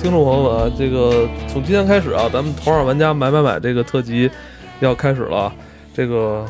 [0.00, 4.30] 听众朋友们，这个从今天开始啊，咱们头号玩家买买买这个特辑
[4.80, 5.52] 要开始了。
[5.92, 6.46] 这个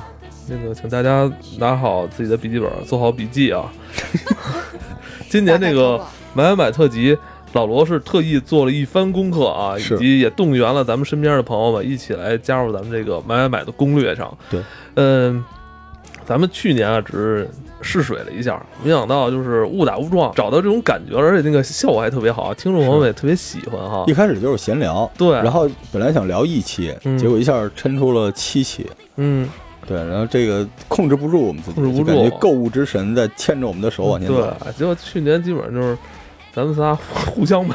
[0.48, 3.72] 那个，请大家拿好自己的笔记本，做好笔记啊。
[5.28, 5.98] 今年这个
[6.32, 7.16] 买买买特辑，
[7.54, 14.36] 老罗是特意做了一番功课啊，以及也动员了咱们身边的朋友们一起来加入咱们这个买买买的攻略上。
[14.48, 14.60] 对，
[14.94, 15.44] 嗯，
[16.24, 17.50] 咱们去年啊只是
[17.80, 24.14] 试水了一下，没想到就是误打误撞找到这种感觉，而且那个效果还特别好，听众朋友们也特别喜欢哈一。
[24.14, 29.48] 开始就是闲聊，对然后本来想聊一期，嗯结果一下抻出了七期，嗯，
[29.86, 35.96] 对，然后这个控制不住我们自己，控制不住就感觉购物之神在牵着我们的手往前走对。，结果去年基本上就是
[36.54, 37.74] 咱们仨互相买，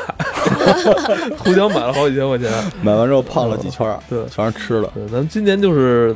[1.37, 2.49] 互相买了好几千块钱。
[2.81, 4.89] 买完之后胖了几圈，对全是吃的。
[4.95, 6.15] 对，咱们今年就是，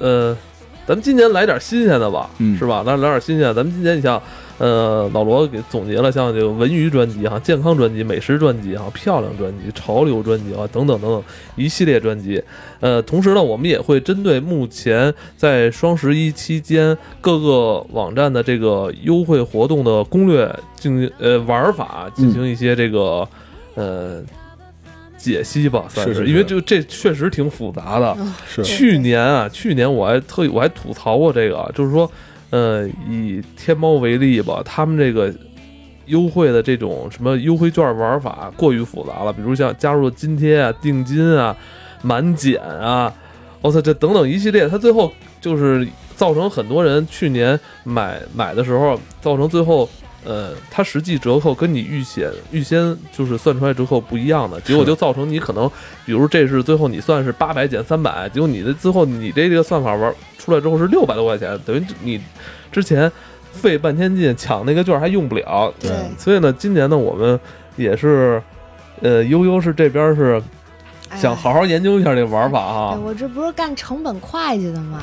[0.00, 0.36] 呃，
[0.88, 2.82] 咱们今年来点新鲜的吧，嗯是吧？
[2.82, 3.52] 来来点新鲜的。
[3.52, 4.18] 咱们今年你像，
[4.56, 11.22] 呃，老罗给总结了像这个文娱专辑哈、健康专辑、美食专辑哈、漂亮专辑、潮流专辑啊等等等等
[11.56, 12.42] 一系列专辑。
[12.80, 23.28] 呃，同时呢，我们也会针对目前在双十一期间各个网站的这个优惠活动的攻略进行呃玩法进行一些这个、
[23.74, 24.22] 呃。
[25.18, 28.16] 解析吧，算是是是因为就这确实挺复杂的。
[28.18, 32.10] 嗯是去年啊，去年我还特意我还吐槽过这个啊，就是说，
[32.50, 35.34] 呃，以天猫为例吧，他们这个
[36.06, 41.54] 优惠的这种什么优惠券玩法过于复杂了，比如像加入津贴啊、定金啊、
[42.00, 43.12] 满减啊，
[43.60, 49.88] 我操，这等等一系列，它最后就是造成很多人去年买买的时候，造成最后。
[50.28, 55.66] 呃，它实际折扣跟你预先预先就是算出来折扣不一样的，结果就造成你可能
[56.04, 62.20] 比如这是最后你算是八百减三百，结果你的最后你这个算法玩出来之后是六百多块钱，等于你
[62.70, 63.10] 之前
[63.52, 65.72] 费半天劲抢那个券还用不了。
[65.80, 67.40] 对所以呢，今年呢我们
[67.76, 68.42] 也是，
[69.00, 70.42] 呃，悠悠是这边是哎
[71.16, 73.00] 想好好研究一下这个玩法对哈。
[73.04, 75.00] 我这不是干成本会计的吗？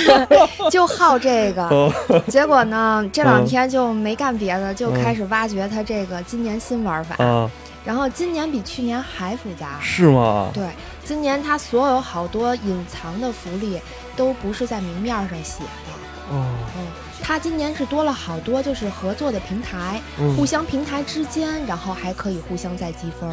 [0.70, 1.92] 就好这个，哦
[2.28, 7.24] 结果呢，这两嗯天就没干别的，就开始挖掘它这个今年新玩法。
[7.24, 7.50] 啊，
[7.84, 9.78] 然后今年比去年还复杂。
[9.80, 10.50] 是吗？
[10.52, 10.68] 对，
[11.04, 13.80] 今年它所有好多隐藏的福利
[14.16, 16.36] 都不是在明面上写的。
[16.36, 16.44] 哦，
[16.76, 16.86] 嗯，
[17.30, 23.30] 它今年是多了好多就是合作的平台，嗯互相平台之间，然后还可以互相再积分。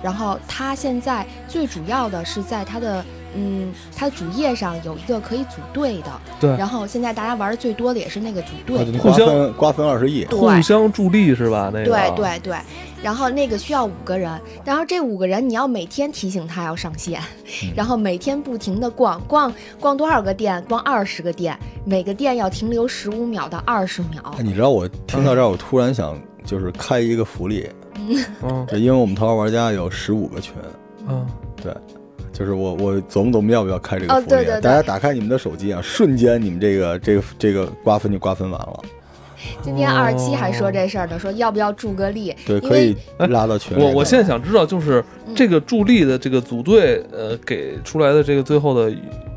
[0.00, 3.04] 然后它现在最主要的是在它的
[3.34, 6.10] 嗯，它的主页上有一个可以组队的。
[6.40, 8.84] 对然后现在大家玩的最多的也是那个组队。
[8.98, 11.70] 互相分瓜分二十亿，互相助力是吧？
[11.72, 12.56] 那个对对对，
[13.02, 17.20] 然后那个需要五个人，然后这五个人你要每天提醒他要上线，
[17.62, 24.42] 嗯然后每天不停的逛逛逛多少个店，逛二十个店，每个店要停留十五秒到二十秒哎，。
[24.42, 27.68] 你知道我听到这儿，我突然想就是开一个福利，
[28.42, 30.54] 嗯这因为我们头号玩家有十五个群，
[31.08, 31.26] 嗯，
[31.62, 31.74] 对，
[32.40, 38.80] 就是我我琢磨琢磨要不要开这个福利，哦对对对大家打开你们的手机啊，瞬间你们这个这个这个瓜分就瓜分完了，
[39.60, 42.34] 今天二十七还说这事儿呢，说要不要助个力？
[42.46, 42.96] 对，可以
[43.28, 43.82] 拉到群里。
[43.82, 48.90] 我我现在想知道，就是嗯这个助力的这个组队，呃，给出来的这个最后的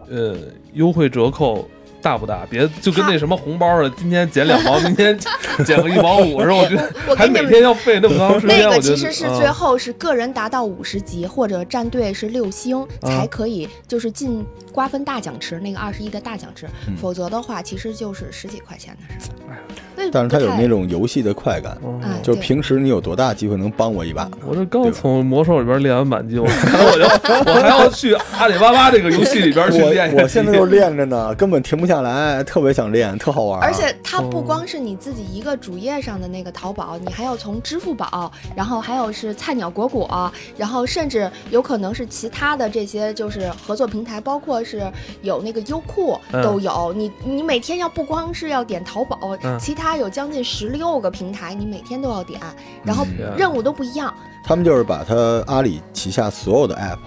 [0.09, 0.37] 呃
[0.71, 1.67] 优惠折扣
[2.03, 2.45] 大不大？
[2.49, 5.17] 别就跟那什么红包似的，今天减两毛， 明天
[5.65, 8.59] 减个一毛五似的，我觉得还每天要费那么长时间。
[8.59, 19.57] 那个其实是啊最后是个人达到五十级或者战队是六星啊才可以，就是进瓜分大奖池那个二十一的大奖池，嗯否则的话其实就是十几块钱的事哎。
[19.95, 21.77] 那但是它有那种游戏的快感，
[22.23, 24.27] 就是平时你有多大机会能帮我一把？
[24.43, 33.61] 我这刚从魔兽里边练完满级，我看我就我还要去阿里巴巴这个游戏里边去练一我我现在级就练着呢，根本停不下来，特别想练，特好玩。
[33.61, 44.91] 而且它不哦光是你自己一个主页上的那个淘宝，你还要从支付宝，然后还有是菜鸟果果，然后甚至有可能是其他的这些就是合作平台，包括是
[45.21, 46.93] 有那个优酷嗯都有。
[46.93, 52.39] 你你每天要不光是要点淘宝，嗯其他有将近十六个平台，你每天都要点，
[52.83, 54.13] 然后嗯任务都不一样。
[54.43, 56.97] 他们就是把他阿里旗下所有的 app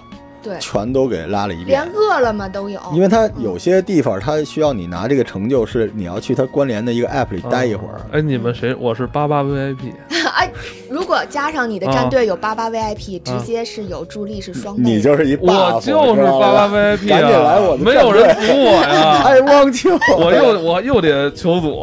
[0.47, 1.93] 对，全都给拉了一遍连。
[1.93, 2.79] 饿了么都有。
[2.93, 7.99] 因为它有些地方，它需要你拿这个成就，是你要去它关联的一个 app 里待一会儿。
[8.11, 8.73] 哎，你们谁？
[8.75, 9.77] 我是八八 VIP，
[10.33, 10.49] 哎，
[10.89, 14.83] 如果加上你的啊战队有八八 VIP，、直接是有助力是双倍。
[14.83, 17.43] 你就是一 buff，我就是八八 VIP 赶紧啊！
[17.43, 19.23] 来我的没有人服我呀！
[19.25, 19.89] 爱汪秋。
[20.17, 21.75] 我又我又得求组，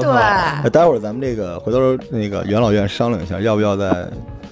[0.00, 1.78] 对，哎待会儿咱们这个回头
[2.10, 4.06] 那个元老院商量一下，要不要再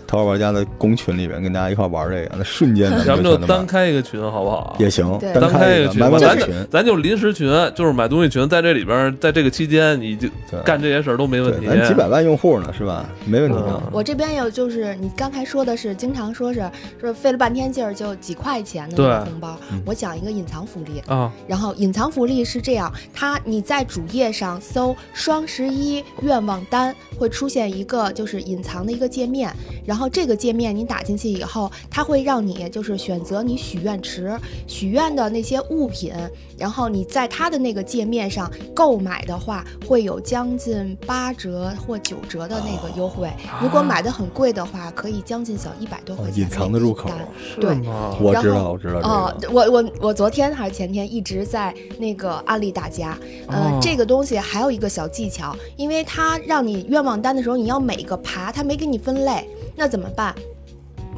[0.07, 4.77] 淘宝玩家的公群里边跟大家一块玩这个，那瞬间咱咱们就单开一个群好不好？
[4.79, 10.29] 也行，对单开一个群，咱就买买群，咱就临时群，就是买东西群，在这里边，在这个期间你就
[10.65, 11.67] 干这些事儿都没问题。
[11.67, 13.05] 咱几百万用户呢，是吧？
[13.25, 13.57] 没问题。
[13.59, 16.69] 嗯我这边有，就是你刚才说的是，经常说是
[17.01, 19.81] 说费了半天劲儿就几块钱的那个红包嗯。
[19.87, 29.51] 我讲一个隐藏福利，啊，然后隐藏福利是这样，它你在主页上搜“双十一愿望单”，会出现一个就是隐藏的一个界面，
[29.87, 36.13] 然后这个界面你打进去以后，它会让你就是选择你许愿池许愿的那些物品，
[36.59, 43.31] 然后你在它的那个界面上购买的话，会有将近八折或九折的那个优惠。
[43.63, 46.35] 如果买的很贵的话，可以将近小一百多块钱。
[46.35, 47.09] 哦隐藏的入口
[47.55, 48.17] 是对吗？
[48.21, 53.19] 我知道，我知道这哦个。，我我我昨天还是前天一直在那个安利大家，
[53.49, 60.35] 呃，哦这个东西还有一个小技巧，因为它让你愿望单的时候，你要每个爬，它没给你分类，那怎么办？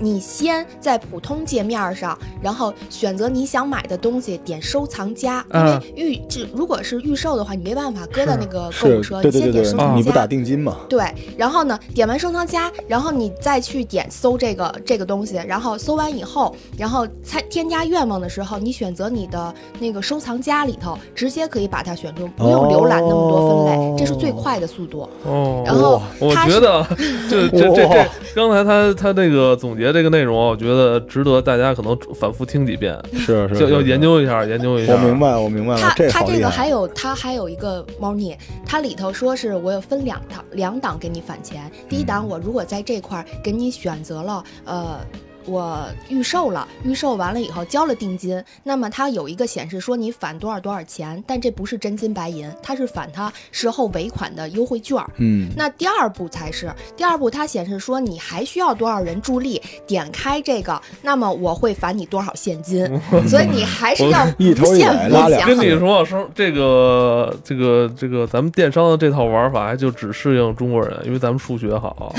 [0.00, 10.28] 你先在普通界面上，然后选择你想买的东西，点收藏夹，因为嗯预这如果是预售的话，你没办法搁到那个购物车，对对对你先点收，藏夹你不打。
[10.28, 10.76] 定金嘛？
[10.90, 11.02] 对，
[11.38, 25.08] 然后呢，点完收藏夹，然后你再去点搜这个这个东西，然后搜完以后，然后才添加愿望的时候，你选择你的那个收藏夹里头，直接可以把它选中，不用浏览那么多分类，这是最快的速度。
[25.24, 26.86] 哦，然后我觉得
[27.30, 34.00] 这这这这， 刚才他他那个总结这个内容，我觉得值得大家可能反复听几遍，是 是，要要研。
[34.00, 34.94] 究一下，研究一下。
[34.94, 36.40] 我明白，我明白了它，这。
[36.40, 45.00] 个还有它还有一个猫腻，它里头说是我有分两档两档给你返钱，第一档我如果在这块儿给你选择了呃。
[45.48, 55.08] 我预售了，预售完了以后交了定金，那么它有一个显示说你返多少多少钱，但这不是真金白银，它是返它事后尾款的优惠券儿。
[55.16, 62.86] 嗯，那第二步才是，第二步它显示说你还需要多少人助力，点开这个，那么我会返你多少现金，
[63.26, 72.14] 所以你还是要一头一无限尾拉两无限跟你说，说这个这个这个，咱们电商的这套玩法就只适应中国人，因为咱们数学好。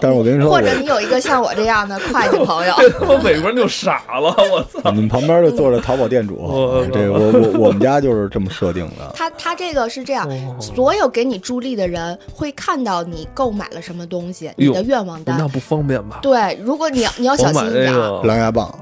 [0.00, 4.90] 但是我跟你说，或者你有一个像我这样的会计朋友，这他妈美国人就傻了， 我操！
[4.90, 9.12] 你们旁边就坐着淘宝店主 我，这 个我我我们家就是这么设定的。
[9.14, 15.36] 他他这个是这样，哦所有给你助力的人会看到你购买了什么东西，你的愿望单。
[15.38, 16.18] 那不方便吧？
[16.22, 18.72] 对，如果你要你要小心买一点狼牙棒，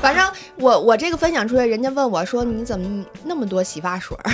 [0.00, 0.24] 反正
[0.56, 4.32] 我我这个分享出来，人家问我说你怎么那么多洗发水儿？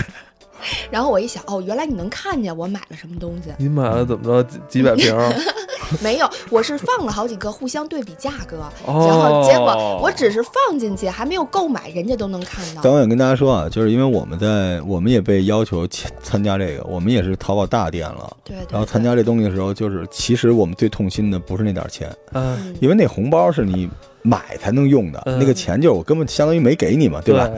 [0.91, 3.51] 然后我一想，哦，原来你能看见我买了什么东西。
[3.59, 5.15] 你买了怎么着几几百瓶？
[6.01, 12.93] 没有，我是放了好几个，互相对比价格，哦然后结果我只是放进去，还没有购买，人家都能看到但。
[12.93, 18.37] 我想跟大家说啊，就是因为我们在我们也被要求参参加这个，我们也是淘宝大店了。
[18.43, 18.67] 对对。
[18.71, 23.89] 然后参加这东西的时候，就是其实我们最痛心的不是那点钱，嗯，嗯因为那红包是你
[24.23, 27.49] 买才能用的，嗯那个钱就是我根本相当于没给你嘛，对吧？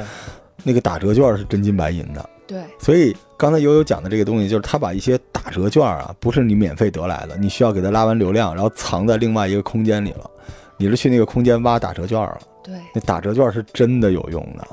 [0.64, 10.31] 那个打折券是真金白银的，对所以刚才悠悠讲的这个东西，就是他把一些打折券啊，不是你免费得来的，你需要给他拉完流量，然后藏在另外一个空间里了。
[10.78, 14.66] 你是去那个空间挖打折券了，对，那打折券是真的有用的。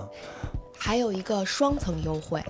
[0.78, 2.44] 还有一个双层优惠，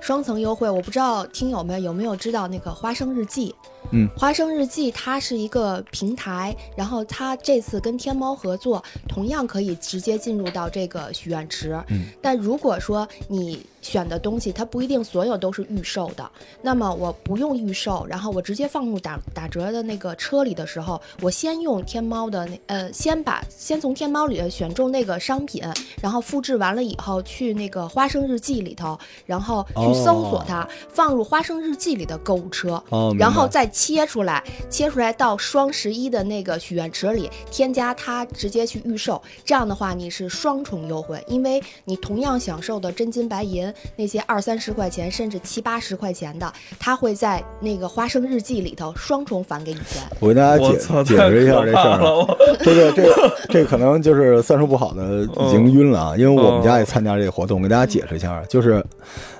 [0.00, 3.54] 双层优惠，我不知道听友们有没有知道那个花生日记。
[3.92, 11.72] 嗯，花生日记它是一个平台，然后它这次跟天猫合作，同样可以直接进入到这个许愿池。
[11.88, 16.28] 嗯，但如果说你选的东西它不一定所有都是预售的，
[16.62, 25.62] 那么我不用预售，然后我直接放入打打折的那个车里的时候，我先用天猫的那呃，先把先从天猫里选中那个商品，
[26.02, 32.82] 然后复制完了以后去那个花生日记里头，然后去搜索它，放入花生日记里的购物车。
[32.88, 39.20] 哦，然后再切出来，切出来到双十一的那个许愿池里，添加它直接去预售。
[39.44, 50.02] 这样的话，你是双重优惠，因为你同样享受的真金白银那些二三十块钱甚至七八十块钱的，它会在那个花生日记里头双重返给你钱。
[50.20, 51.76] 我给大家解，解释一下这事！
[51.76, 58.82] 儿这个这这可能就是算术不好的已经晕了啊，因为我们家也参加这个活动，给大家解释一下，就是，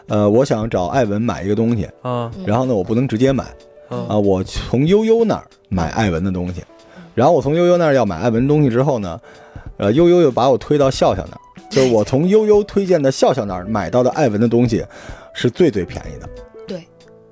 [0.08, 3.46] 呃，我想找艾文买一个东西，啊嗯然后呢，我不能直接买
[3.88, 6.62] 啊啊，我从悠悠那儿买艾文的东西，
[7.14, 9.20] 然后我从悠悠那儿要买艾文东西之后呢，
[9.76, 11.40] 呃，悠悠又把我推到笑笑那儿，
[11.70, 14.84] 就是我从悠悠推荐的笑笑那儿买到的艾文的东西
[15.32, 16.28] 是最最便宜的，
[16.66, 16.86] 对，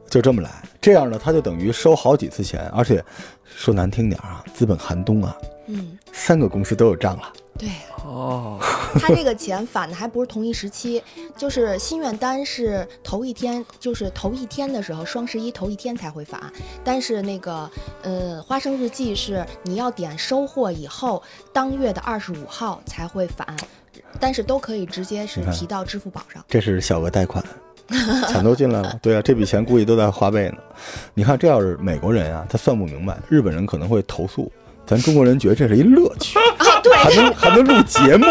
[0.08, 3.02] 就这么来，这样呢，他就等于收好几次钱，而且
[3.44, 5.36] 说难听点啊，资本寒冬啊。
[5.66, 7.32] 嗯，三个公司都有账了。
[7.58, 7.68] 对，
[8.04, 8.58] 哦，
[8.98, 11.02] 他这个钱返的还不是同一时期，
[11.36, 16.40] 就是心愿单是头一天，就是头一天的时候，双十一头一天才会返，
[16.82, 17.70] 但是那个
[18.02, 23.46] 呃花生日记是你要点收货以后，当月的二十五号才会返，
[24.18, 26.44] 但是都可以直接是提到支付宝上。
[26.48, 27.44] 这是小额贷款，
[28.28, 28.98] 钱都进来了。
[29.00, 30.56] 对啊，这笔钱估计都在花呗呢。
[31.14, 34.50] 你看，这要是美国人啊，他算不明白，日本人可能会投诉，
[34.86, 38.26] 咱中国人觉得这是一乐趣， 啊，对还能还能录节目。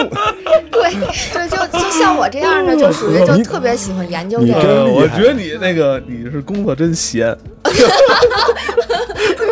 [0.71, 0.93] 对
[1.33, 4.85] 对，就就像我这样的，就属于就特别喜欢研究这个。
[4.85, 7.35] 我觉得你那个你是工作真闲，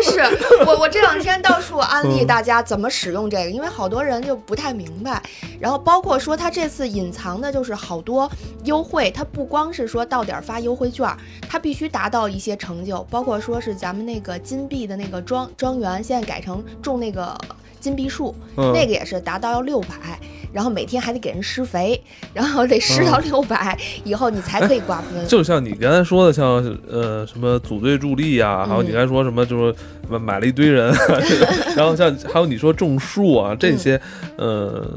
[0.01, 0.19] 是
[0.65, 5.21] 我我这两天到处安利大家怎么使用这个，因为好多人就不太明白。
[5.59, 8.29] 然后包括说他这次隐藏的就是好多
[8.63, 11.17] 优惠，它不光是说到点儿发优惠券儿，
[11.47, 17.37] 它必须达到一些成就，包括说是咱们那个金币的那个庄庄园，现在改成种那个
[17.79, 20.19] 金币树，嗯那个也是达到要六百，
[20.53, 22.01] 然后每天还得给人施肥，
[22.33, 25.27] 然后得施到六百、以后你才可以瓜分。
[25.27, 26.45] 就像你刚才说的，像
[26.89, 29.75] 呃什么组队助力啊，还有你刚才说什么就是
[30.09, 30.93] 买买了一堆人，
[31.75, 33.99] 然后像还有你说种树啊这些，
[34.37, 34.87] 呃，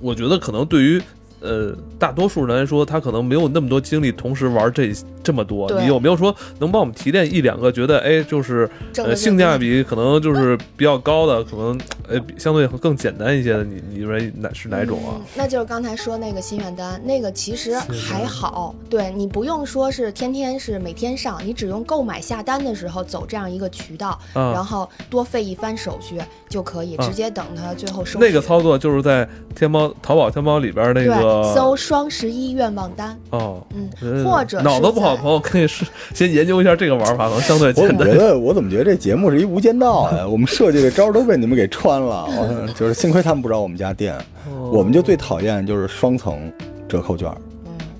[0.00, 1.00] 我觉得可能对于。
[1.40, 4.92] 呃，大多数人来说，他可能没有那么多精力同时玩这
[5.22, 5.70] 这么多。
[5.80, 11.78] 你有没有说能帮我们提炼一两个，觉得哎，就是呃性价比可能就是比较高的，可能
[12.08, 15.22] 呃比相对更简单一些的，你你认为哪是哪种啊嗯？？
[15.34, 35.84] 那就是刚才说那个心愿单，那个其实还好，对你不用说是天天是每天上，你只用购买下单的时候走这样一个渠道，啊然后多费一番手续就可以，啊直接等它最后收那个操作就是在天猫、淘宝、天猫里边那对个搜双十一愿望单，哦，嗯，呃或者脑子不好的朋友可以是
[36.14, 37.98] 先研究一下这个玩法，可能相对我简单。
[37.98, 40.26] 怎么觉得，我怎么觉得这节目是一无间道呀？
[40.26, 41.66] 我们设计的招儿都被你们给
[41.98, 42.26] 穿了。
[42.30, 44.16] 我就是幸亏他们不知道我们家店，
[44.50, 46.52] 哦我们就最讨厌就是双层
[46.88, 47.30] 折扣券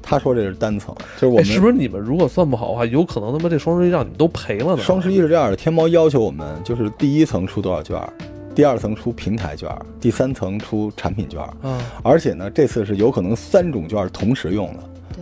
[0.00, 4.82] 他说这是单层，就是我哎，们是不是你们如果算不好的话，有可能他妈这双十一让你们都赔了呢？
[4.82, 8.10] 双十一是这样的，天猫要求我们就是第一层出多少券儿，
[8.54, 14.78] 第二层出平台券儿，第三层出产品券儿，啊，而且呢，这次是有可能三种券儿同时用的。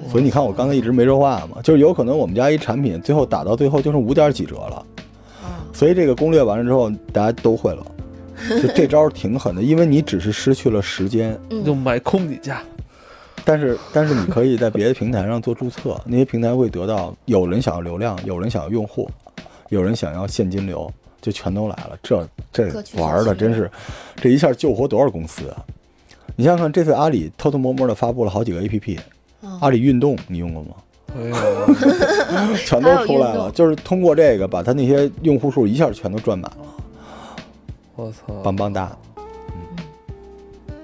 [0.09, 4.77] 所以你看我刚才一直没说话嘛，就是有可能我们家一产品最后打到最后就剩五点几折了。
[5.43, 7.85] 啊，所以这个攻略完了之后，大家都会了。
[8.63, 12.63] 就这招挺狠的，因为你只是失去了时间，嗯，就买空你家。
[13.45, 19.09] 但是但是你可以在别的平台上做注册，那些平台会得到有人想要流量，有人想要用户，
[19.69, 21.97] 有人想要现金流，就全都来了。
[22.03, 23.71] 这这玩的真是，
[24.17, 25.65] 这一下救活多少公司啊！
[26.35, 28.99] 你想想看，这次阿里偷偷摸摸的发布了好几个 APP，
[29.43, 30.71] 嗯阿里运动你用过吗？
[32.67, 36.67] 全都出来了，就是通过这个把他那些用户数一下全都赚满了。
[37.97, 38.33] 我操！
[38.43, 38.97] 棒棒哒。
[39.17, 40.75] 嗯，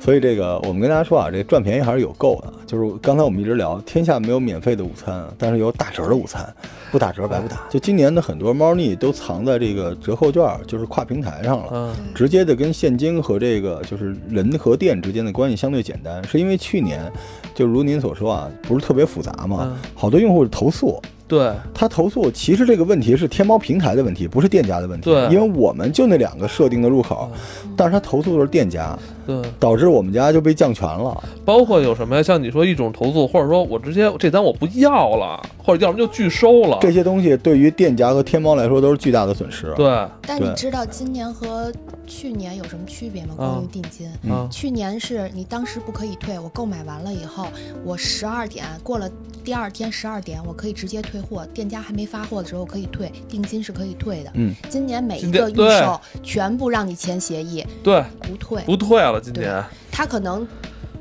[0.00, 2.52] 所以这个我们跟大家说啊，这赚便宜还是有够的。
[2.66, 6.52] 就是刚才我们一直聊，天下没有免费的午餐，但是有打折的午餐，
[6.90, 7.60] 不打折白不打。
[7.68, 11.78] 就今年的很多猫腻都藏在这个折扣券，就是跨平台上了。
[11.78, 17.12] 啊，直接的跟现金和这个就是人和店之间的关系相对简单，是因为去年
[17.54, 20.98] 就如您所说啊，不是特别复杂嘛嗯，好多用户投诉，
[21.32, 25.08] 对，他投诉，其实这个问题是天猫平台的问题，不是店家的问题。
[25.08, 25.22] 对。
[25.30, 27.30] 因为我们就那两个设定的入口，
[27.74, 28.94] 但是他投诉的是店家，
[29.26, 31.22] 对，导致我们家就被降权了。
[31.44, 32.22] 包括有什么呀？
[32.22, 36.78] 像你说一种投诉，或者说我直接这单我不要了，或者要么就拒收了。
[36.80, 39.72] 这些东西对于店家和天猫来说都是巨大的损失。
[39.76, 41.72] 对对但你知道今年和
[42.06, 43.34] 去年有什么区别吗？
[43.36, 44.08] 关于定金。
[44.22, 47.46] 嗯啊，去年是你当时不可以退，我购买完了以后，
[47.84, 49.10] 我十二点过了
[49.44, 54.30] 第二天十二点，我可以直接退货，店家还没发货的时候可以退，定金是可以退的。
[54.34, 58.62] 嗯，今年每一个预售全部让你签协议，对，不退。
[58.64, 59.62] 不退了，今年。
[59.90, 60.46] 他可能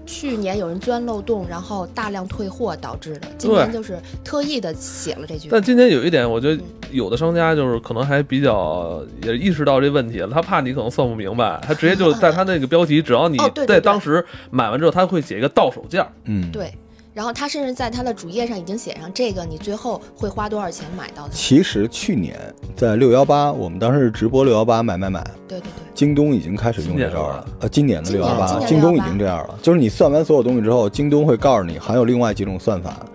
[0.06, 5.48] 去年有人钻漏洞，然后大量退货导致的，今对年就是特意的写了这句。
[5.50, 16.06] 但今年有一点，我觉得嗯有的商家就是可能还比较也意识到这问题了，他怕你可能算不明白，他直接就 在他那个标题，只要你在当时买完之后，他会写一个到手价。
[16.26, 16.52] 嗯，。
[16.52, 16.74] 对，
[17.14, 21.34] 然后他甚至在他的主页上已经写上这个，你最后会花多少钱买到的？
[21.34, 22.40] 其实去年
[22.76, 27.48] 在六幺八，我们当时是直播六幺八买买买，对对对，京东已经开始用这招了了。
[27.60, 29.60] 呃，今年的六幺八，京东已经这样了。
[29.62, 33.06] 就是你算完所有东西之后，京东会告诉你还有另外几种算法。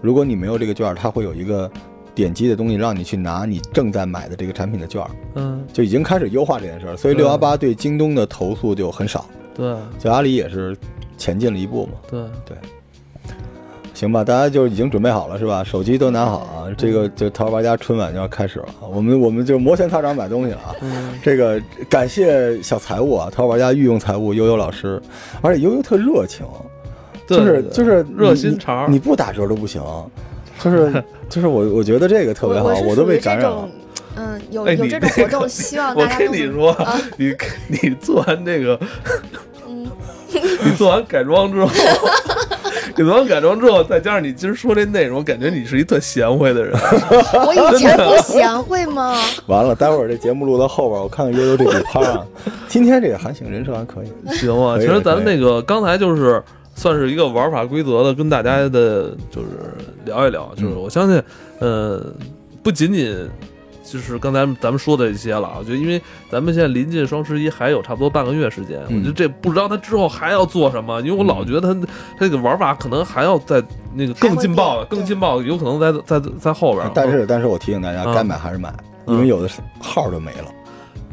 [0.00, 1.70] 如果你没有这个券儿，它会有一个
[2.14, 6.96] 点击的东西让你去拿你正在买的这个产品的券儿，嗯，就已经开始优化这件事儿。
[6.96, 10.76] 所以六幺八对京东的投诉就很少，对就阿里也是
[11.16, 11.92] 前进了一步嘛。
[12.10, 12.56] 对，行，
[14.04, 15.64] 行吧，大家就已经准备好了是吧？
[15.64, 20.74] 手机都拿好啊，这个就淘宝玩家春晚就要开始了，我们我们就摩拳擦掌买东西了啊。
[20.82, 25.00] 嗯，这个感谢小财务啊，淘宝玩家御用财务悠悠老师，
[25.40, 26.46] 而且悠悠特热情，
[27.26, 29.82] 就是对对对就是热心肠你不打折都不行，
[30.60, 33.68] 就是就是我我觉得这个特别好，我都被感染了。，
[34.16, 37.34] 嗯，有有这种活动，希望 我大家我跟你说啊，你
[37.68, 38.78] 你做完这个，
[39.66, 39.86] 嗯，
[40.64, 41.70] 你做完改装之后，
[42.96, 46.72] 你做完改装之后，再加上你今儿说这内容，感觉你是一特贤惠的人。
[46.74, 49.16] 我以前不贤惠吗？
[49.46, 52.24] 完了，待会儿这节目录到后边，我看看悠悠这几趴啊。
[52.68, 54.36] 今天这个还行，人设还可以。
[54.36, 56.42] 行啊，其实咱们那个刚才就是
[56.74, 59.48] 算是一个玩法规则的，跟大家的就是
[60.04, 61.22] 聊一聊，就是嗯我相信，
[61.58, 62.00] 呃，
[62.62, 63.28] 不仅仅。
[63.94, 71.72] 就是刚才咱们说的一些了啊，就因为咱们现在临近双十一，还有差不多半个月时间，嗯我觉得这不知道他之后还要做什么，因为我老觉得他
[72.18, 73.62] 他这个玩法可能还要在
[73.94, 76.90] 那个更劲爆更劲爆的，有可能在在在后边。
[76.92, 78.74] 但是但是我提醒大家，嗯该买还是买，
[79.06, 80.50] 嗯因为有的是号都没了。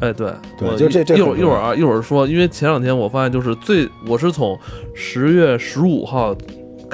[0.00, 4.58] 哎，对我对就这这一会儿一会儿啊，一会儿说，因为前两天我发现就是最，我是从
[4.92, 6.34] 十月十五号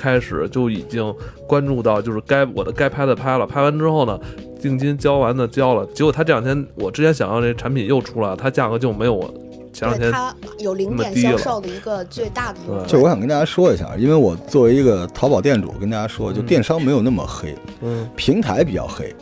[0.00, 1.12] 开始就已经
[1.48, 4.16] 关注到，就是该我的该拍的拍了，拍完之后呢，
[4.62, 9.28] 定金交完的交了，结果他这两天我之前想要这产品又出来了，它价格就没有我
[9.72, 12.80] 前两，天它有零点那么低了销售的一个最大的优惠。
[12.80, 19.12] 对就我想跟大家说一下，因为我作为一个淘宝店主，跟大家说，就嗯电商没有那么黑，嗯平台比较黑，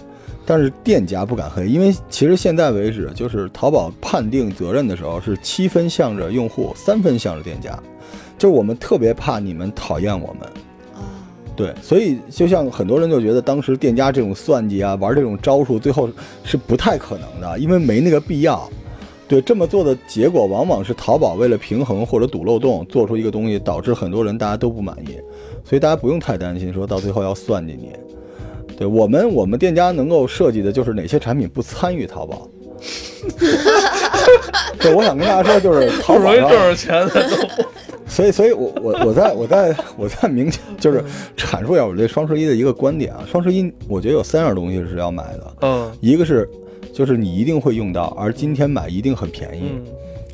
[0.45, 7.79] 但是店家不敢黑，因为其实现在为止，就是淘宝判定责任的时候是七分向着用户，三分向着店家，
[8.39, 10.49] 就是我们特别怕你们讨厌我们。
[11.57, 16.09] 啊，对，所以就像很多人就觉得当时店家这种算计啊，玩这种招数，最后
[16.45, 18.69] 是不太可能的，因为没那个必要。
[19.29, 25.19] 对，这么做的结果往往是淘宝为了平衡或者堵漏洞，做出一个东西，导致很多人大家都不满意。
[25.65, 27.91] 所以大家不用太担心，说到最后要算计你。
[28.77, 32.49] 对我们，我们店家能够设计的就是哪些产品不参与淘宝。
[34.79, 37.29] 对，我想跟大家说，就是淘 宝上容易挣着钱的
[38.17, 41.05] 所以，所以我我我在我在我在明确就是
[41.37, 43.23] 阐述一下我对双十一的一个观点啊。
[43.31, 46.49] 双十一我觉得有三样东西是要买的，嗯一个是
[46.95, 49.85] 就是你一定会用到，而今天买一定很便宜，嗯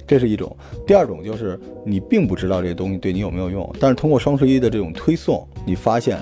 [0.06, 0.48] 这是一种；
[0.86, 6.18] 第二种就是你并不知道这个东西对你有没有用，但是通过双十一的这种推送，你发现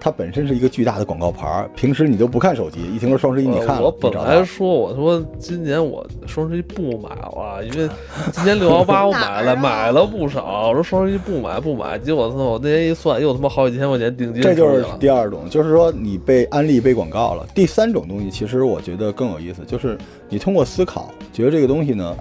[0.00, 1.70] 它本身是一个巨大的广告牌儿。
[1.76, 7.88] 平时你都不看手机，一听说双十一你看了，呃我本来说我说今年我双十一不买了，因为
[8.32, 10.68] 今年六幺八我买了， 啊买了不少。
[10.68, 14.54] 我说双十一不买不买，结果他妈我那天一算，又他妈好几千块钱定金这。
[14.54, 17.46] 就是第二种，就是说你被安利、被广告了。
[17.54, 22.16] 第三种东西，其实我觉得更有意思，就是你通过思考，觉得这个东西呢，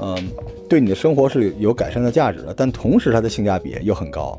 [0.00, 0.16] 嗯，
[0.68, 4.38] 对你的生活是有改善的价值的，但同时它的性价比又很高。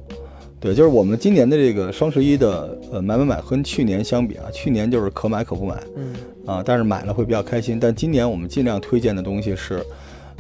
[0.60, 6.14] 对，就是我们今年的这个双十一的呃买买买和去年相比啊，去年就是可买可不买嗯
[6.46, 7.80] 啊，但是买了会比较开心。
[7.80, 9.86] 但今年我们尽量推荐的东西是，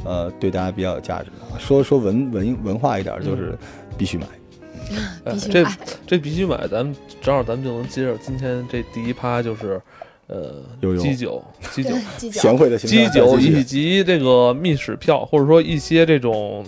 [0.03, 1.59] 呃，对大家比较有价值的。
[1.59, 3.55] 说说文文文化一点，就是
[3.97, 4.25] 必须买。
[5.25, 9.81] 嗯这必须买这必须买，咱们正好咱们就能接着今天这第一趴就是，
[10.27, 16.63] 呃悠悠基酒 基酒对，鸡 脚贤惠的形基酒以及这个密室票，或者说一些这种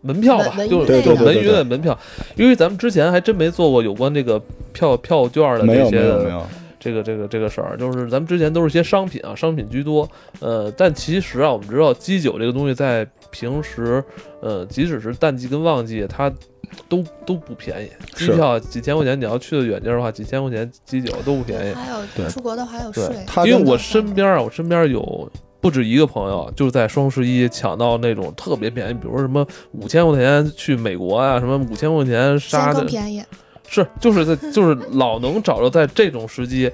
[0.00, 1.98] 门票吧，就是文娱类的门票，
[2.36, 4.40] 因为咱们之前还真没做过有关这个
[4.72, 6.46] 票票券的这些没有没有，
[6.78, 10.08] 这个这个这个事儿，就是咱们之前都是些商品啊，商品居多。
[10.40, 14.02] 呃，但其实啊，我们知道基酒这个东西在平时，
[14.40, 16.32] 呃，即使是淡季跟旺季，它
[16.88, 17.90] 都都不便宜。
[18.14, 21.74] 机票几千块钱，你要去的远地儿的话，几千块钱基酒都不便宜。
[21.74, 23.04] 还有出国的还有税，
[23.44, 25.30] 因为我身边啊，我身边有
[25.60, 33.22] 不止一个朋友，就是在双十一抢到那种特别便宜，比如说什么五千块钱去美国啊，什么五千块钱杀的更便宜。
[33.66, 36.70] 是，就是在 就是老能找着在这种时机，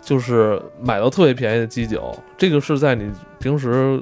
[0.00, 4.00] 就是买到特别便宜的基酒，这个是在你平时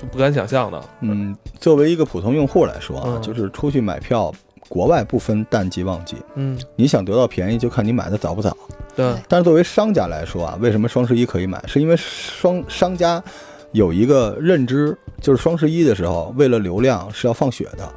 [0.00, 0.82] 就不敢想象的。
[1.00, 4.32] 嗯，作为一个普通用户来说啊，嗯就是出去买票，
[4.68, 8.56] 国外不分淡季旺季，嗯，你想得到便宜就看你买的早不早。
[8.96, 11.62] 对，但是作为商家来说啊，为什么双十一可以买？
[11.66, 13.22] 是因为双商家
[13.72, 17.92] 有一个认知，就是双十一的时候，为了流量是要放血的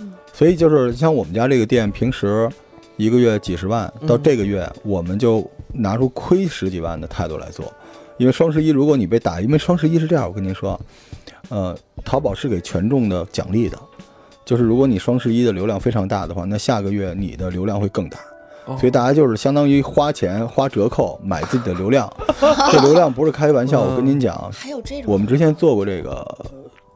[0.00, 0.12] 嗯。
[0.32, 2.48] 所以就是像我们家这个店，平时
[2.96, 7.72] 一个月几十万，到嗯这个月我们就拿出亏十几万的态度来做。
[8.18, 10.78] 因为双十一，如果你被打，因为双十一是这样，我跟您说，
[11.48, 13.78] 呃，淘宝是给权重的奖励的，
[14.44, 18.18] 就是如果你双十一的流量非常大的话，那下个月你的流量会更大。
[18.70, 22.10] 哦所以大家就是相当于花钱花折扣买自己的流量，
[22.70, 23.82] 这流量不是开玩笑。
[23.82, 26.24] 嗯我跟您讲，还有这种，我们之前做过这个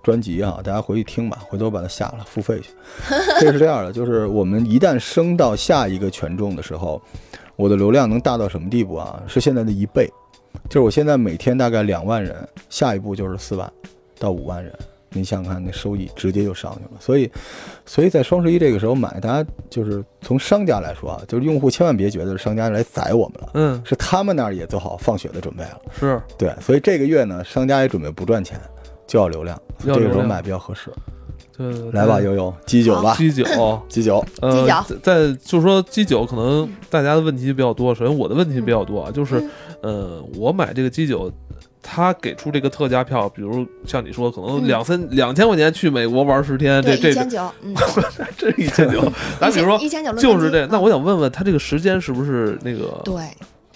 [0.02, 2.70] 专辑啊，大家回去听吧，回头把它下了付费去。
[3.40, 7.00] 这是这样的，就是我们一旦升到下一个权重的时候，
[7.56, 9.20] 我的流量能大到什么地步啊？
[9.26, 10.08] 是现在的一倍，
[10.68, 12.36] 就是我现在每天大概两万人，
[12.68, 13.70] 下一步就是四万
[14.18, 14.72] 到五万人。
[15.14, 17.00] 你想想看，那收益直接就上去了。
[17.00, 17.30] 所以，
[17.86, 25.80] 所以在双十一这个时候买，大家就是从商家来说啊，就是用户千万别觉得是商家来宰我们了，嗯，是他们那儿也做好放血的准备了。
[25.98, 28.60] 是对，所以这个月呢，商家也准备不赚钱，
[29.06, 30.90] 就要流量，流量这个时候买比较合适。
[31.56, 33.44] 对对对来吧，悠悠，基酒吧，基酒。
[33.88, 34.66] 基酒，呃
[35.00, 37.94] 在就是说鸡酒，可能大家的问题比较多。
[37.94, 39.38] 首先我的问题比较多啊，就是
[39.82, 41.30] 嗯呃，我买这个鸡酒，
[41.86, 44.66] 他给出这个特价票，比如像你说，可能嗯。
[44.66, 47.74] 两三两千块钱去美国玩十天，这，这一千九，嗯，
[48.38, 53.14] 这一千九， 咱比如说一千九就是这，那我想问问他这个时间是不是那个对。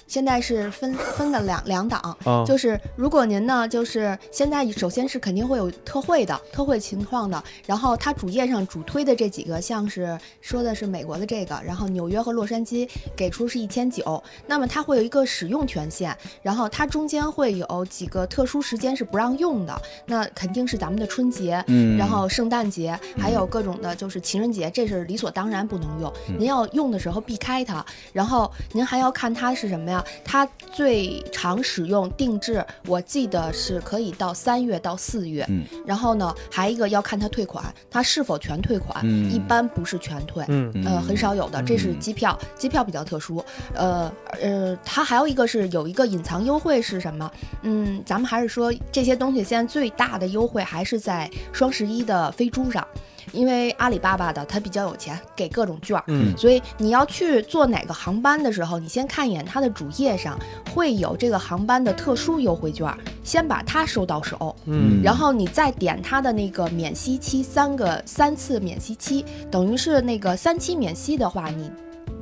[0.09, 2.43] 现在是分分了两两档，啊？
[2.47, 26.11] 就是如果您呢，就是现在首先是肯定会有特惠的特惠情况的，然后它主页上主推的这几个，像是说的是美国的这个，然后纽约和洛杉矶给出是一千九，那么它会有一个使用权限，然后它中间会有几个特殊时间是不让用的，那肯定是咱们的春节，嗯，然后圣诞节，还有各种的，就是情人节，这是理所当然不能用。
[26.31, 29.98] 嗯您要用的时候避开它，然后您还要看它是什么呀？
[30.25, 35.45] 它最常使用定制，我记得是可以到三月到四月。
[35.49, 40.45] 嗯然后呢，还一个要看它退款，它是否全退款，嗯一般不是全退。
[40.49, 43.45] 嗯呃，很少有的，这是嗯机票，机票比较特殊。
[43.75, 47.31] 呃呃，它还有一个是有一个隐藏优惠是什么？
[47.63, 52.87] 嗯，咱们还是说这些东西现在最大的优惠还是在双十一的飞猪上，
[53.33, 56.05] 因为阿里巴巴的它比较有钱，给各种券儿。
[56.09, 60.39] 嗯所以你要去坐哪个航班的时候，你先看一眼它的主页上
[60.75, 71.71] 会有这个航班的特殊优惠券儿，先把它收到手，嗯然后你再点它的那个免息期，三个三次免息期，等于是那个三期免息的话，你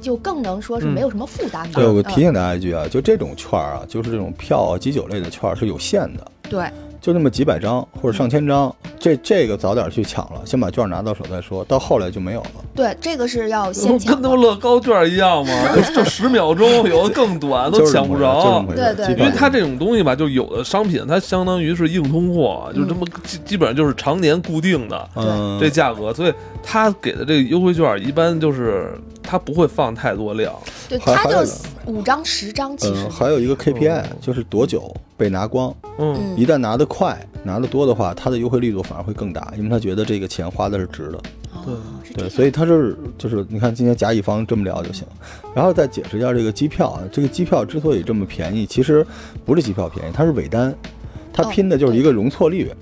[0.01, 1.73] 就更能说是嗯没有什么负担吧。
[1.75, 6.71] 对，我嗯提醒大家一句啊，就这种券儿啊，就是这种票啊、基酒类的券儿是有限的，对，
[7.07, 12.51] 就那么几百张或者上千张，这这个早点去抢了，先把券拿到手再说，到后来就没有了。
[12.75, 14.35] 对，这个是要 先跟抢跟他妈。
[14.35, 28.93] 乐高券一样嘛， 就就十秒钟，有的更短，都抢不着对对因为它这种东西吧，就有的商品它相当于是硬通货，就是这么基基本上就是常年固定的嗯，这价格，所以它给的这个优惠券一般就是
[29.23, 30.53] 它不会放太多量。
[30.89, 31.39] 对，它就
[31.87, 36.15] 五张十张，其实嗯，还有一个 KPI 哦就是多久被拿光，嗯。
[36.17, 41.19] 嗯一旦拿得快、拿得多的话，它的优惠力度反而会更大，因为他觉得这个钱花的是值的。
[41.65, 41.75] 对。
[42.15, 45.07] 对，所以他是就是你看今天甲乙方这么聊就行，
[45.55, 49.07] 然后再解释一下这个机票啊，这个机票之所以这么便宜，其实
[49.45, 50.75] 不是机票便宜，它是尾单，
[51.33, 52.71] 它哦拼的就是一个容错率。
[52.71, 52.77] 嗯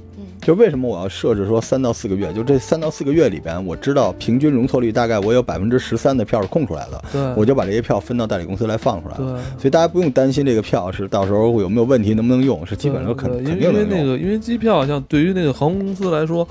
[0.45, 2.31] 就为什么我要设置说三到四个月？
[2.35, 9.41] 就这三到四个月里边，我知道平均容错率大概我有百分之十三的票是空出来的，对，我就把这些票分到代理公司来放出来对了。
[9.57, 14.19] 所以大家不用担心这个票是到时候有没有问题，能不能用，是基本上肯对对肯因为因为那定能用。
[14.19, 16.47] 个因为机票像对于那个航空公司来说，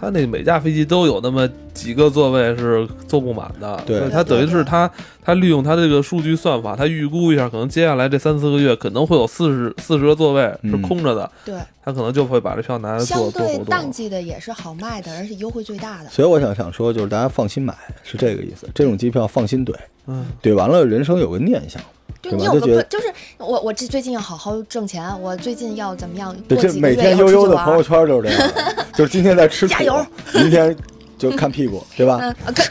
[0.00, 4.90] 它那每架飞机都有那么几个座位是坐不满的，对所以它等于是他
[5.22, 13.64] 他利用他这个数据算法，他预估一下，可能接下来这三四个月可能会有四十四十个座位是嗯空着的，对，它可能就会把这票拿来做相做活动。
[13.64, 16.08] 对淡季的也是好卖的，而且优惠最大的。
[16.08, 18.66] 所以我想想说，就是大家放心买，是这个意思。
[18.74, 19.74] 这种机票放心怼，
[20.06, 21.82] 嗯，怼完了人生有个念想。
[22.22, 26.36] 就你有个就，就是我我这最近要好好挣钱，我最近要怎么样？
[26.48, 28.52] 对，这每天悠悠的朋友圈就是这样，
[28.94, 30.04] 就是今天在吃土加油，
[30.34, 30.76] 明天
[31.20, 32.18] 就看屁股，对吧？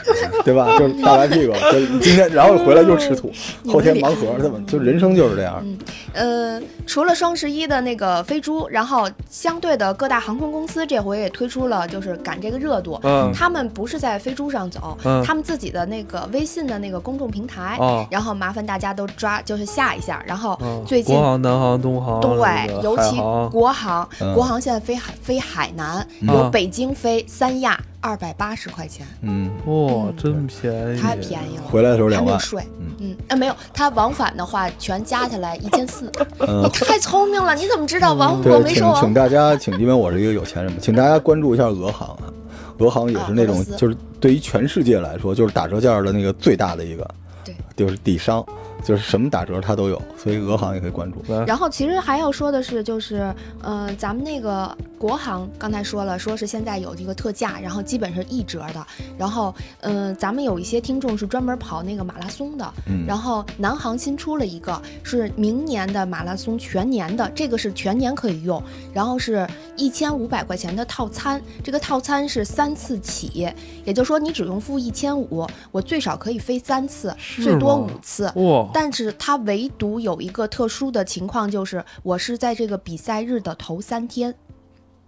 [0.44, 0.76] 对吧？
[0.78, 3.30] 就是大白屁股， 就今天然后回来又吃土，
[3.68, 4.58] 后天盲盒，对吧？
[4.66, 5.62] 就人生就是这样。
[5.62, 5.78] 嗯
[6.12, 12.98] 呃，除了双十一的那个飞猪，然后相对的各大航空公司这回也推出了，就是赶这个热度。
[13.04, 20.20] 嗯他们不是在飞猪上走，嗯他们自己的那个微信的那个公众平台，哦然后麻烦大家都抓，就是下一下。
[20.26, 23.16] 然后嗯最近国航、南航、东航，对那，个尤其
[23.52, 30.14] 国航，嗯国航现在飞海飞海南，有北京飞三亚二百八十块钱，嗯，哇，嗯。
[30.16, 31.62] 真便宜，太便宜了。
[31.64, 32.86] 回来的时候两万，还没有税，嗯。
[33.00, 42.32] 嗯，啊没有，他往返的话全加起来一千四，嗯 你，太聪明了，你怎么知道往我对，没说请请大家，请因为我是一个有钱人嘛， 请大家关注一下俄航啊，
[42.78, 47.08] 俄航也是那种就是对于全世界来说，就是打折价的那个最大的一个，
[47.44, 48.44] 对，就是底商，
[48.84, 51.22] 就是什么打折它都有，所以俄航也可以关注。
[51.46, 58.86] 然后其实还要说的是，就是，呃，咱们那个国航刚才说了，说是现在有这个特价，然后基本是一折的。
[59.18, 68.62] 然后，嗯、咱们有一些听众是专门跑那个马拉松的，嗯然后南航新出了一个是明年的马拉松全年的，这个是全年可以用，
[68.92, 73.52] 然后是一千五百块钱的套餐，这个套餐是三次起，
[73.84, 78.30] 也就是说你只用付一千五，我最少可以飞三次，最多五次。
[78.36, 84.34] 哇，但是它唯独有一个特殊的情况，就是我是在这个比赛日的头三天，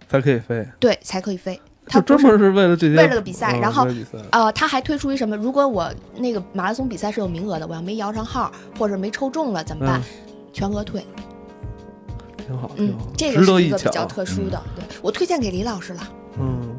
[0.09, 1.59] 才可以飞，对才可以飞。
[1.85, 3.85] 它不是就专门是为了这些，为了个比赛嗯然后
[4.31, 5.35] 呃，他还推出一什么？
[5.35, 10.01] 如果我那个马拉松比赛是有名额的，我要没摇上号或者没抽中了怎么办？
[10.53, 11.05] 全额退。
[12.37, 13.89] 挺好，挺嗯，，这个是一个比。
[13.89, 16.01] 较特殊的，对我推荐给李老师了。
[16.39, 16.72] 嗯，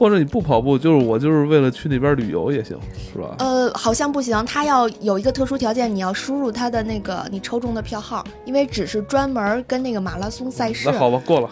[0.00, 2.74] 或者你不跑步，就是我就是为了去那边旅游也行，
[3.12, 3.34] 是吧？
[3.38, 10.98] 呃，好像不行，他要有一个特殊条件，你要输入他的那个你抽中的票号，因为只是专门跟那个马拉松赛事那。
[10.98, 11.50] 好吧，过了。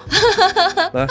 [0.95, 1.07] 来，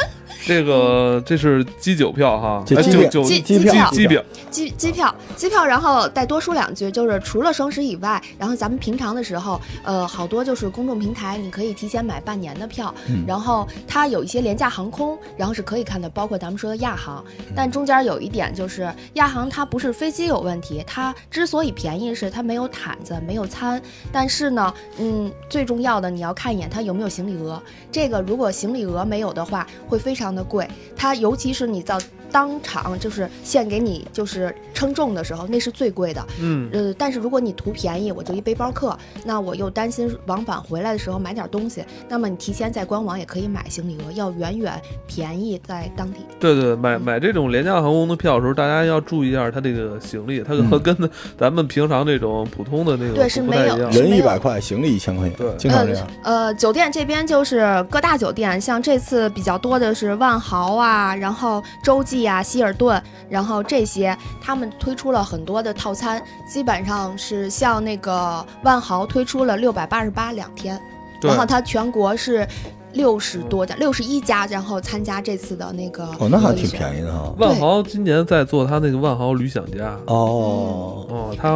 [0.48, 3.60] 这个这是机酒票哈，机机机票机机
[4.08, 17.24] 票，机机票，机票，然后再多说两句，就是除了双十以外，然后咱们平常的时候，呃，好多就是公众平台，你可以提前买半年的票，嗯然后它有一些廉价航空，然后是可以看的，包括咱们说的亚航，
[17.56, 27.62] 但中间有一点就是亚航它不是飞机有问题，它之所以便宜是它没有毯子，没有餐，但是呢，嗯，最重要的你要看一眼它有没有行李额，
[27.92, 32.00] 这个如果行李额没有的话，会非常的贵，它尤其是你到
[32.32, 36.26] 当场就是现给你就是称重的时候，那是最贵的。
[36.42, 46.20] 嗯，呃，但是如果你图便宜，我就一背包客，那我又担心往返回来的时候买点东西，那么你提前在官网也可以买行李额，要远远便宜在当地。
[46.40, 50.96] 对对，买买这种廉价航空的票的时候，大家要注意一下它这个行李，它嗯和跟
[51.38, 53.92] 咱们平常这种普通的那个对是没有不太一样。
[53.92, 56.08] 人一百块，行李一千块钱对，经常这样。
[56.24, 70.80] 呃，酒店这边就是各大酒店，像这次比较多的是万豪啊，然后洲际啊、希尔顿，然后这些他们推出了很多的套餐，基本上是像那个万豪推出了六百八十八两天，
[71.22, 72.48] 然后它全国是
[72.94, 76.70] 六十多家、六十一家，然后参加这次的那个哦，那还挺。
[76.70, 77.34] 便宜的哈。
[77.38, 81.50] 万豪今年在做他那个万豪旅享家，哦，哦，他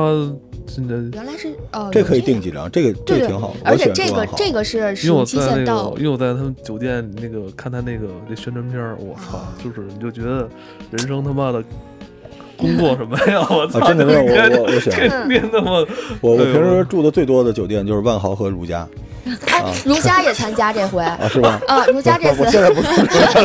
[0.65, 3.55] 今年原来是哦，这可以订几张，这个这对挺好。
[3.63, 10.47] 而且我选这个这个是因为我在那限到个，因为我在他们酒店那个看他那个那宣传片，我操，啊就是你就觉得
[10.91, 11.63] 人生他妈的
[12.57, 13.45] 工作什么呀？
[13.49, 15.71] 我操，啊，真的没有，我天我我选天天他妈
[16.21, 18.87] 我我平时住的最多的酒店就是万豪和如家
[19.47, 21.03] 哎，如家也参加这回。
[21.03, 21.59] 啊，是吧？
[21.67, 22.87] 啊，如家这我次现在不住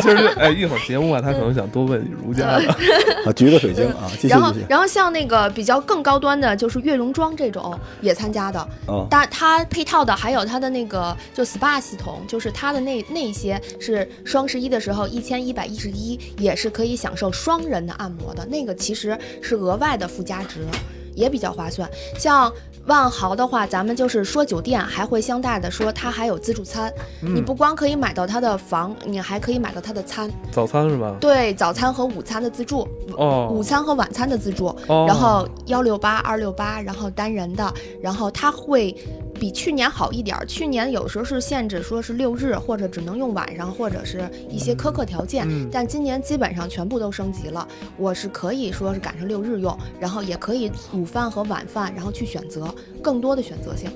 [0.01, 2.69] 其实哎，一会儿节目啊，他可能想多问你如家的，
[3.25, 20.65] 啊，橘子水晶啊，然后，然后像那个比较更高端的，就是悦榕庄这种也参加的，啊，但它配套的还有它的那个就 SPA 系统，就是它的那那些是双十一的时候一千一百一十一，也是可以享受双人的按摩的，那个其实是额外的附加值，
[21.13, 21.89] 也比较划算。
[22.17, 22.51] 像
[22.87, 31.15] 万豪的话，咱们就是说酒店，还会相带的说它还有自助餐，你不光可以买到它的房，你还可以买到它的餐，早餐是吧？
[31.19, 35.05] 对，早餐和午餐的自助，哦，午餐和晚餐的自助，哦。
[35.07, 38.95] 然后幺六八、二六八，然后单人的，然后它会
[39.39, 40.45] 比去年好一点儿。
[40.45, 47.67] 去年有时候是限制说是六日，或者只能用晚上，或者是一些苛刻条件，嗯但今年基本上全部都升级了。
[47.97, 53.89] 我是可以说是赶上六日用，然后也可以午饭和晚饭，然后去选择更多的选择性。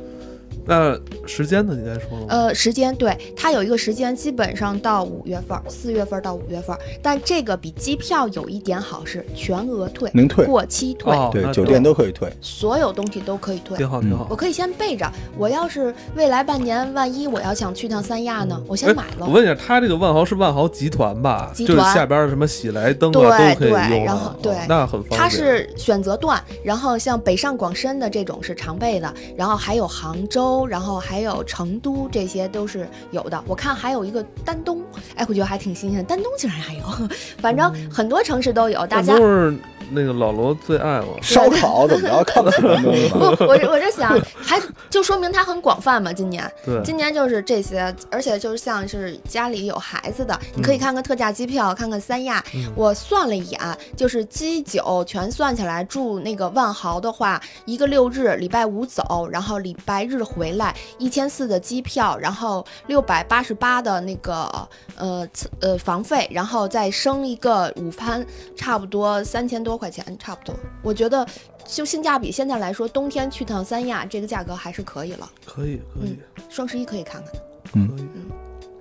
[0.65, 1.75] 那时间呢？
[1.75, 2.25] 你再说？
[2.29, 6.79] 呃，时间对它有一个时间，基本上到五月份儿，四月份儿到五月份儿。
[7.01, 12.31] 但这个比机票有一点好是全额退，能退过期退，对，哦对酒店都可以退。
[12.41, 13.77] 所有东西都可以退。
[13.77, 14.35] 挺好，挺好我。
[14.35, 19.27] 可以先备着，我要是未来半年，万一我要想去趟三亚呢，我先哎买了。
[19.27, 21.51] 我问一下，他这个万豪是万豪集团吧？
[21.53, 24.05] 集团就是下边的什么喜来登啊对都可以对用啊。
[24.05, 25.19] 然后对哦那很方便。
[25.21, 33.43] 它是选择段，然后像北上广深的这种是常备的，然后还有杭州，然后还有成都，这些都是有的。
[33.47, 34.81] 我看还有一个丹东，
[35.15, 36.83] 哎，我觉得还挺新鲜的，丹东竟然还有，
[37.39, 38.85] 反正很多城市都有。
[38.87, 39.57] 大家都是
[39.91, 41.17] 那个老罗最爱我。
[41.21, 42.23] 烧烤怎么着？
[42.25, 46.11] 看不起东西不吗？，我这我这想，还就说明它很广泛嘛。
[46.11, 52.43] 今年，对，今年就是这些，而且就是像是家里有孩子的，你嗯可以看看特价机票，看看三亚。
[52.75, 53.59] 我算了一眼，
[53.95, 64.49] 就是机酒全算起来，住那个万豪的话，一个六日，礼拜五走，然后礼拜日回来，一千四的机票，然后六百八十八的那个
[64.95, 65.27] 呃
[65.59, 68.25] 呃房费，然后再升一个午餐，
[68.55, 70.55] 差不多三千多块钱，差不多。
[70.83, 71.25] 我觉得
[71.65, 75.27] 就性价比现在来说，冬天去趟三亚这个价格还是可以了。
[75.43, 77.33] 可以，可以，双十一可以看看。
[77.73, 78.05] 嗯可以。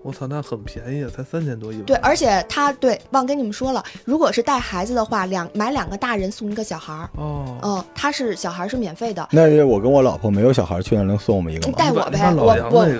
[0.03, 1.85] 我操，那很便宜，才三千多一晚。
[1.85, 9.29] 对，而且他对忘跟你们说了，如果是带孩子的话，两买两个大人送一个小孩儿，哦，嗯，他是小孩是免费的。
[9.33, 11.75] 那是我跟我老婆没有小孩，去那能送我们一个吗？
[11.77, 12.87] 带我呗我我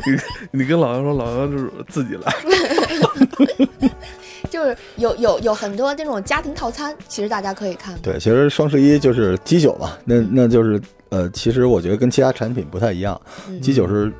[0.06, 2.32] 你你跟老杨说，老杨就是自己来。
[4.50, 8.02] 就是有有有很多这种家庭套餐，其实大家可以看看。
[8.02, 14.12] 对，其实双十一就是基酒嘛，那那就是呃，其实我觉得跟其他产品不太一样，嗯基酒是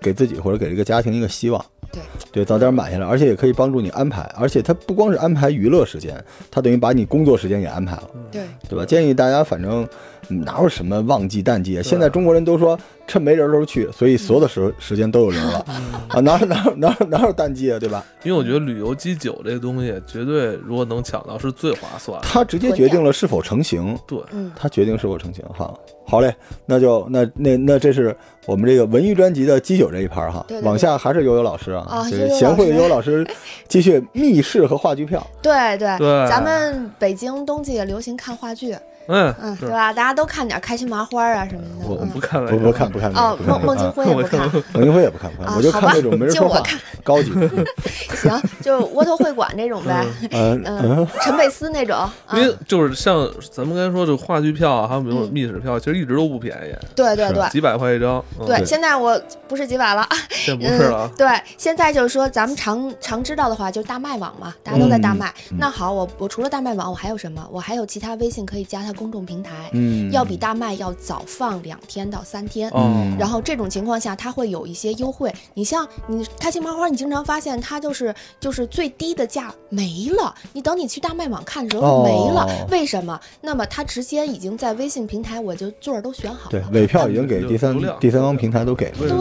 [0.00, 1.64] 给自己或者给这个家庭一个希望。
[1.92, 8.84] 对对，早点买下来，而且也可以帮助你安排，而且它不光是安排娱乐时间，它等于把你工作时间也安排了，对，对吧？
[8.84, 9.88] 建议大家反正嗯
[10.28, 11.82] 哪有什么旺季淡季啊？
[11.82, 15.64] 现在中国人都说趁没人的时候去，所以所有的时时间都有人了
[16.08, 17.78] 啊，哪有哪有哪有哪有淡季啊？
[17.78, 18.04] 对吧？
[18.24, 22.26] 因为我觉得旅游基酒这个东西，绝对如果能抢到是最划算的。
[22.26, 23.96] 它直接决定了是否成型。
[24.06, 25.44] 对，嗯，它决定是否成型。
[25.56, 25.72] 哈，
[26.04, 26.34] 好嘞，
[26.66, 33.26] 那就那那那这是我们这个文娱专辑的基酒这一盘哈对对，对往下还是悠悠老师啊，啊这悠悠老师个贤惠的悠悠老师
[33.68, 35.24] 继续密室和话剧票。
[35.40, 38.76] 对对对咱们北京冬季也流行看话剧，
[39.08, 39.92] 嗯嗯，对吧？
[39.92, 41.88] 大家都看点开心麻花啊什么的。
[41.88, 44.40] 我嗯不看了，不不看不看那个哦，孟孟京辉也不 看。
[44.72, 47.30] 孟京辉也不看不看，啊我就看那种没人说话就我看高级。
[48.16, 51.96] 行，就窝头会馆那种呗，嗯陈佩斯那种。
[51.96, 58.22] 啊因为就是像咱们刚才说这话剧票啊，还有比如嗯密室票，其实一直都不便宜，对对对几百块一张。
[58.40, 61.16] 嗯对，现在我不是几百了，现在不是了啊嗯。。
[61.16, 65.32] 对，现在就是说咱们常常知道的话，就是大麦网嘛，大家都在大麦。
[65.52, 67.46] 嗯那好，我我除了大麦网，我还有什么？
[67.52, 72.68] 我还有其他微信可以加它公众平台，嗯，要比大麦要早放两天到三天。
[72.70, 75.32] 哦嗯然后这种情况下，它会有一些优惠。
[75.54, 83.18] 你像你开心麻花，你经常发现它就是就是最低的价没了，你等你去大麦网看的时候没了，哦为什么？
[83.40, 86.50] 那么它直接已经在微信平台，我就座儿都选好了。
[86.50, 88.98] 对尾票已经给第三第三方平台都给了。
[88.98, 89.16] 对对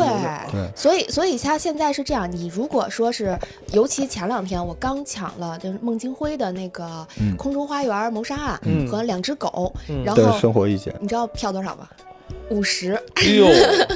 [0.52, 3.38] 对所以，所以它现在是这样，你如果说是，
[3.72, 9.65] 尤其前两天我刚抢了，就是孟京辉的那个嗯《空中花园谋杀案》嗯和两只狗，
[10.04, 10.94] 然后生活意见。
[11.00, 11.88] 你知道票多少吗？
[12.50, 12.94] 五十。
[13.16, 13.48] 哎呦，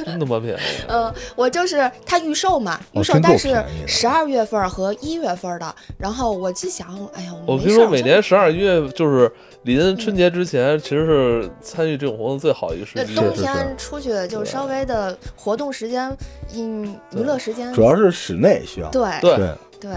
[0.06, 0.60] 真他妈便宜！
[0.88, 5.76] 呃，我就是它预售嘛，预售，哦但是十二月份和一月份的。
[5.98, 9.32] 然后我就想，哎呀，我听说每年十二月就是
[9.64, 13.16] 临春节之前，其实是参与这种活动最好一个时机。
[13.16, 16.16] 这冬天出去就稍微的活动时间，
[16.56, 18.90] 嗯，娱乐时间主要是室内需要。
[18.90, 19.92] 对对对，对，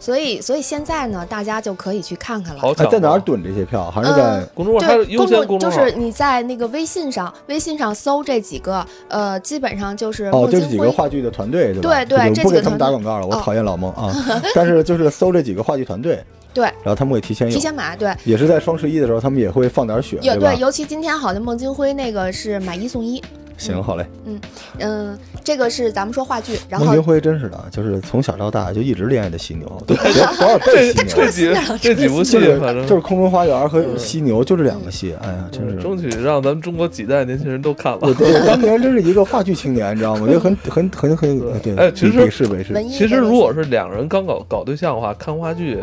[0.00, 2.60] 所以所以现在呢，大家就可以去看看了。
[2.60, 3.90] 好哎，在哪儿吗囤这些票？
[3.90, 5.84] 还是在呃公众号，它是对，优先公就众号。
[5.86, 10.48] 是你在那个微信上，微信上搜这几个，呃，基本上就是哦。
[10.50, 12.04] 就是几个话剧的团队，对吧？
[12.04, 14.10] 对对这就不给他们几个团队打广告了，我哦讨厌老孟啊。
[14.54, 16.22] 但是就是搜这几个话剧团队，
[16.54, 20.56] 对，然后他们会提前有提，前买，对，也是在双十一的时候，他们也会放点血，也对？
[20.58, 23.22] 尤其今天好像孟京辉那个是买一送一，
[23.58, 24.06] 行，好嘞。
[24.24, 24.40] 嗯
[24.78, 35.76] 嗯，这个是咱们说话剧，然后孟京辉真是的，就是从小到大就一直恋爱的犀牛，对多多少倍犀这牛，几这几部戏就，是反正就是空中花园和犀牛，就这两个戏，哎呀，真是。
[35.76, 38.08] 争取让咱们中国几代年轻人都看了我。
[38.08, 40.22] 我当年真是一个话剧青年，你知道吗？
[40.22, 42.74] 我觉得很很很很对，哎其实没事没事。
[42.90, 45.78] 其实如果是两个人刚搞搞对象的话，看话剧，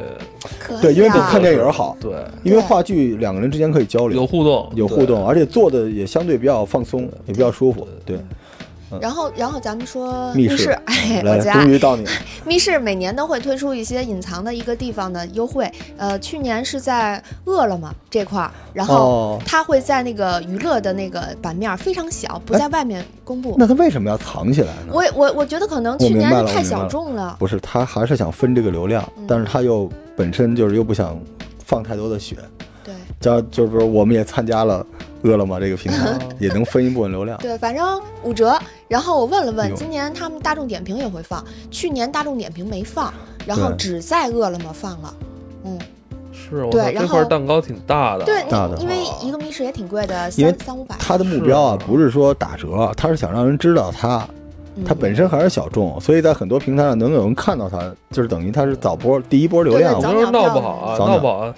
[0.82, 2.12] 对，因为比啊看电影好，对，
[2.44, 7.88] 因为话剧两个人之间可以交流，有互动，有互动，而且做的也相对比较放松，也比较舒服。
[8.06, 8.20] 对，
[9.02, 12.12] 然后，然后咱们说密室，哎，来我，家终于到你了。
[12.46, 15.72] 密室每年都会推出一些隐藏的一个地方的优惠。
[15.98, 23.56] 呃，去年是在饿了么这块儿，然后哦，它会在那个娱乐的那个版面儿非常小，不在外面公布。
[23.58, 24.92] 那他为什么要藏起来呢？
[24.92, 27.36] 我我我觉得可能去年是太小众了。
[27.40, 31.20] 不是，他还是想分这个流量，嗯但是他又本身就是又不想
[31.66, 32.63] 放太多的血，对
[33.24, 34.86] 叫就是说我们也参加了
[35.24, 37.38] 饿了么这个平台， 也能分一部分流量。
[37.40, 38.56] 对，反正五折。
[38.90, 43.12] 然后我问了问，今年他们大众点评也会放，去年大众点评没放，
[43.48, 45.14] 然后只在饿了么放了。
[45.64, 45.80] 嗯，
[46.32, 48.26] 是我操，对然后这块蛋糕挺大的。
[48.26, 50.96] 对，大的因为一个密室也挺贵的，因为三三五百。
[51.00, 54.28] 他的目标啊，不是说打折，他是想让人知道他，
[54.76, 57.80] 嗯他本身还是小众，所以在很多平台上能有人看到他，
[58.12, 61.56] 就是等于他是早波第一波流量对对早我说闹不好啊，早闹不好啊，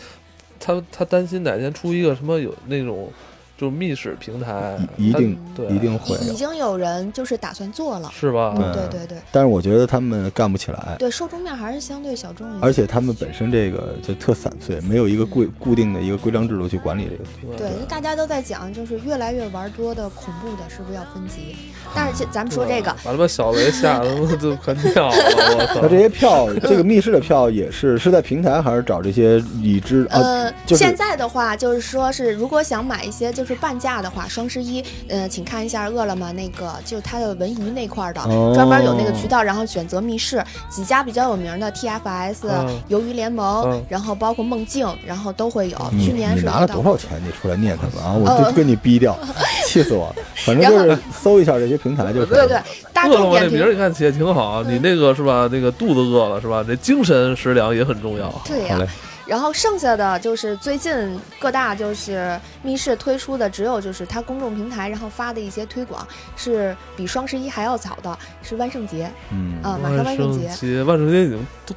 [0.60, 3.12] 他他担心哪天出一个什么有那种
[3.58, 6.34] 就密室平台，他一定对一定会已。
[6.36, 8.12] 经有人就是打算做了。
[8.14, 8.54] 是吧？
[8.58, 12.64] 嗯，对对对但是我觉得他们干不起来，对，受众面还是相对小众一点。
[12.64, 17.10] 而且他们本身这个就特散碎，没有一个固固定的一个规章制度去管理
[17.42, 17.56] 这个。
[17.56, 21.56] 对，大家都在讲，就是越来越玩多的恐怖的，是不是要分级？
[21.96, 25.16] 但是咱们说这个，把他妈小雷吓得他妈就快尿了，
[25.58, 25.80] 我操！
[25.84, 30.20] 那这些票，这个密室的票也是是在平台还是找这些已知啊？
[30.20, 45.78] 呃，就是现在的话就是说是，如果想买一些就就是半价的话，双十一，呃，请看一下饿了么那个，就是它的文娱那块儿的，哦专门有那个渠道，然后选择密室几家比较有名的 TFS、嗯鱿鱼联盟，嗯然后包括梦境，然后都会有。
[45.92, 47.22] 你去年你拿了多少钱？
[47.24, 48.14] 你出来念他们啊！
[48.14, 49.16] 我呃就跟你逼掉，
[49.68, 50.16] 气死我了。
[50.38, 52.26] 反正就是搜一下这些平台就是。
[52.26, 52.60] 对对，
[52.92, 55.48] 大饿了众点评么这名儿你看起也挺好，你那个是吧？
[55.52, 56.64] 那个肚子饿了是吧？
[56.68, 58.34] 这精神食粮也很重要。
[58.46, 58.80] 对呀、
[59.26, 71.76] 然后剩下的就是最近各大就是密室推出的，只有就是它公众平台然后发的一些推广是比双十一还要早的，是万圣节嗯，啊，马上万圣节节，万圣节已经都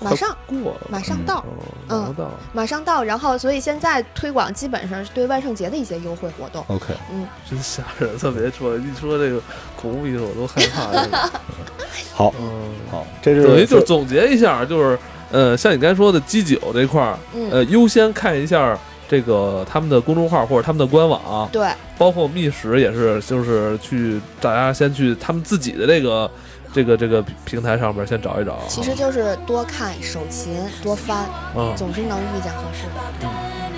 [0.00, 1.38] 马上过了，马上到。
[1.38, 1.44] 哦
[1.88, 2.30] 马上到。
[2.52, 6.64] 马上到，然后所以现在推广基本上是对万圣节的一些优惠活动。
[6.66, 8.18] OK，嗯，真吓人！
[8.18, 9.40] 特别说一说这个
[9.80, 11.30] 恐怖意识，我都害怕这个。
[12.12, 14.98] 好，嗯，好，这是等于就是总结一下，就是
[15.32, 18.78] 呃，像你刚才说的基酒这块儿，嗯，呃，优先看一下
[19.08, 21.66] 这个他们的公众号或者他们的官网，对，
[21.98, 26.30] 包括觅食也是，就是去大家先去他们自己的这个
[26.72, 28.58] 这个这个平台上面先找一找。
[28.68, 31.26] 其实就是多看手勤，多翻，
[31.56, 33.00] 嗯，总是能遇见合适的。
[33.26, 33.72] Darling,